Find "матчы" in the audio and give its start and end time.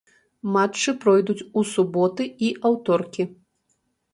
0.53-0.93